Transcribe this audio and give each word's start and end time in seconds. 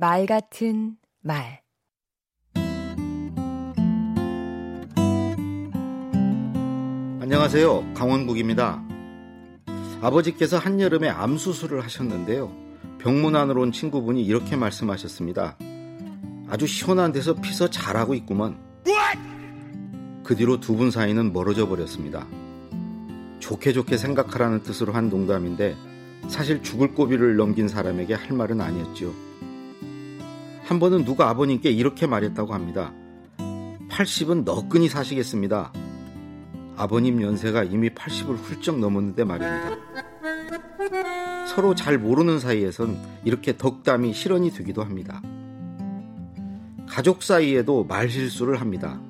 말 0.00 0.26
같은 0.26 0.96
말 1.22 1.60
안녕하세요. 7.20 7.94
강원국입니다. 7.94 8.82
아버지께서 10.00 10.56
한여름에 10.58 11.08
암 11.08 11.36
수술을 11.36 11.82
하셨는데요. 11.82 12.52
병문 12.98 13.34
안으로 13.36 13.62
온 13.62 13.72
친구분이 13.72 14.24
이렇게 14.24 14.54
말씀하셨습니다. 14.56 15.56
아주 16.48 16.66
시원한 16.66 17.12
데서 17.12 17.34
피서 17.34 17.68
잘하고 17.68 18.14
있구먼. 18.14 18.56
그 20.24 20.36
뒤로 20.36 20.60
두 20.60 20.76
분 20.76 20.90
사이는 20.90 21.32
멀어져 21.32 21.68
버렸습니다. 21.68 22.26
좋게 23.40 23.72
좋게 23.72 23.96
생각하라는 23.96 24.62
뜻으로 24.62 24.92
한 24.92 25.08
농담인데 25.08 25.76
사실 26.28 26.62
죽을 26.62 26.94
고비를 26.94 27.36
넘긴 27.36 27.66
사람에게 27.68 28.14
할 28.14 28.36
말은 28.36 28.60
아니었죠. 28.60 29.12
한 30.68 30.78
번은 30.78 31.06
누가 31.06 31.30
아버님께 31.30 31.70
이렇게 31.70 32.06
말했다고 32.06 32.52
합니다. 32.52 32.92
80은 33.88 34.44
너끈히 34.44 34.88
사시겠습니다. 34.88 35.72
아버님 36.76 37.22
연세가 37.22 37.64
이미 37.64 37.88
80을 37.88 38.36
훌쩍 38.36 38.78
넘었는데 38.78 39.24
말입니다. 39.24 39.78
서로 41.48 41.74
잘 41.74 41.96
모르는 41.96 42.38
사이에선 42.38 42.98
이렇게 43.24 43.56
덕담이 43.56 44.12
실언이 44.12 44.50
되기도 44.50 44.84
합니다. 44.84 45.22
가족 46.86 47.22
사이에도 47.22 47.84
말실수를 47.84 48.60
합니다. 48.60 49.00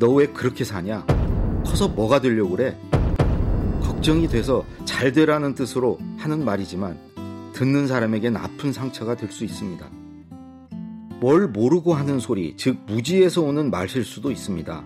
너 0.00 0.14
왜 0.14 0.26
그렇게 0.26 0.64
사냐? 0.64 1.06
커서 1.64 1.86
뭐가 1.86 2.20
되려고 2.20 2.56
그래? 2.56 2.76
걱정이 3.82 4.26
돼서 4.26 4.64
잘 4.84 5.12
되라는 5.12 5.54
뜻으로 5.54 5.98
하는 6.18 6.44
말이지만 6.44 6.98
듣는 7.52 7.86
사람에겐 7.86 8.36
아픈 8.36 8.72
상처가 8.72 9.14
될 9.14 9.30
수 9.30 9.44
있습니다. 9.44 10.01
뭘 11.22 11.46
모르고 11.46 11.94
하는 11.94 12.18
소리, 12.18 12.56
즉 12.56 12.78
무지에서 12.88 13.42
오는 13.42 13.70
말실수도 13.70 14.32
있습니다. 14.32 14.84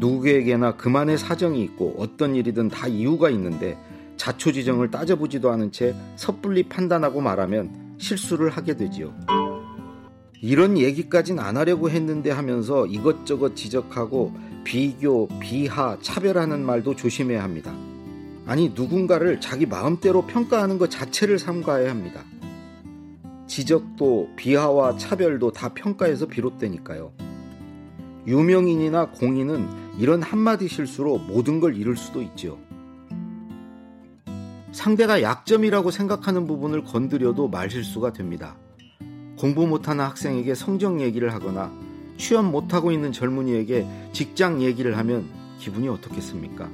누구에게나 0.00 0.76
그만의 0.76 1.16
사정이 1.16 1.62
있고 1.62 1.94
어떤 1.96 2.34
일이든 2.34 2.70
다 2.70 2.88
이유가 2.88 3.30
있는데 3.30 3.78
자초지정을 4.16 4.90
따져보지도 4.90 5.48
않은 5.52 5.70
채 5.70 5.94
섣불리 6.16 6.64
판단하고 6.64 7.20
말하면 7.20 7.94
실수를 7.98 8.50
하게 8.50 8.76
되지요. 8.76 9.14
이런 10.42 10.76
얘기까진 10.76 11.38
안 11.38 11.56
하려고 11.56 11.88
했는데 11.88 12.32
하면서 12.32 12.84
이것저것 12.86 13.54
지적하고 13.54 14.34
비교, 14.64 15.28
비하, 15.38 15.96
차별하는 16.02 16.66
말도 16.66 16.96
조심해야 16.96 17.44
합니다. 17.44 17.72
아니, 18.44 18.72
누군가를 18.74 19.40
자기 19.40 19.66
마음대로 19.66 20.26
평가하는 20.26 20.78
것 20.78 20.90
자체를 20.90 21.38
삼가해야 21.38 21.90
합니다. 21.90 22.24
지적도, 23.50 24.30
비하와 24.36 24.96
차별도 24.96 25.50
다 25.50 25.70
평가에서 25.70 26.26
비롯되니까요. 26.26 27.10
유명인이나 28.28 29.10
공인은 29.10 29.98
이런 29.98 30.22
한마디 30.22 30.68
실수로 30.68 31.18
모든 31.18 31.58
걸 31.58 31.76
잃을 31.76 31.96
수도 31.96 32.22
있죠. 32.22 32.58
상대가 34.70 35.20
약점이라고 35.20 35.90
생각하는 35.90 36.46
부분을 36.46 36.84
건드려도 36.84 37.48
말실수가 37.48 38.12
됩니다. 38.12 38.56
공부 39.36 39.66
못하는 39.66 40.04
학생에게 40.04 40.54
성적 40.54 41.00
얘기를 41.00 41.34
하거나 41.34 41.72
취업 42.18 42.44
못하고 42.44 42.92
있는 42.92 43.10
젊은이에게 43.10 43.84
직장 44.12 44.62
얘기를 44.62 44.96
하면 44.96 45.28
기분이 45.58 45.88
어떻겠습니까? 45.88 46.70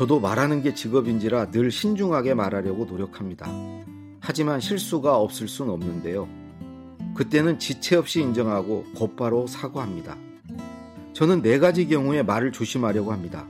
저도 0.00 0.18
말하는 0.18 0.62
게 0.62 0.72
직업인지라 0.72 1.50
늘 1.50 1.70
신중하게 1.70 2.32
말하려고 2.32 2.86
노력합니다. 2.86 3.46
하지만 4.18 4.58
실수가 4.58 5.18
없을 5.18 5.46
순 5.46 5.68
없는데요. 5.68 6.26
그때는 7.14 7.58
지체 7.58 7.96
없이 7.96 8.22
인정하고 8.22 8.86
곧바로 8.96 9.46
사과합니다. 9.46 10.16
저는 11.12 11.42
네 11.42 11.58
가지 11.58 11.86
경우에 11.86 12.22
말을 12.22 12.50
조심하려고 12.50 13.12
합니다. 13.12 13.46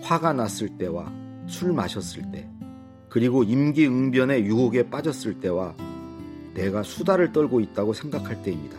화가 0.00 0.32
났을 0.32 0.78
때와 0.78 1.12
술 1.46 1.74
마셨을 1.74 2.22
때, 2.32 2.48
그리고 3.10 3.44
임기응변의 3.44 4.46
유혹에 4.46 4.88
빠졌을 4.88 5.40
때와 5.40 5.74
내가 6.54 6.82
수다를 6.82 7.32
떨고 7.32 7.60
있다고 7.60 7.92
생각할 7.92 8.42
때입니다. 8.42 8.78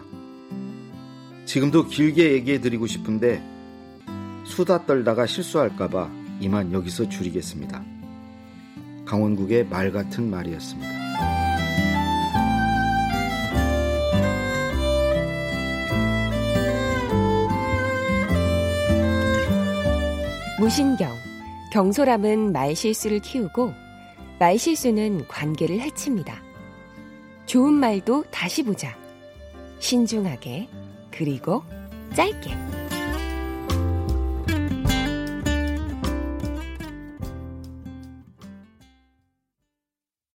지금도 1.46 1.86
길게 1.86 2.31
얘기해 2.31 2.59
드리고 2.59 2.88
싶은데 2.88 3.47
수다 4.46 4.88
떨다가 4.88 5.28
실수할까봐 5.28 6.25
이만 6.40 6.72
여기서 6.72 7.09
줄이겠습니다. 7.09 7.84
강원국의 9.06 9.68
말 9.68 9.92
같은 9.92 10.30
말이었습니다. 10.30 10.98
무신경 20.59 21.16
경솔함은 21.72 22.52
말실수를 22.52 23.19
키우고 23.19 23.74
말실수는 24.40 25.28
관계를 25.28 25.80
해칩니다. 25.80 26.42
좋은 27.46 27.74
말도 27.74 28.25
다시 28.31 28.64
보자. 28.64 28.98
신중하게 29.80 30.68
그리고 31.12 31.64
짧게. 32.16 32.87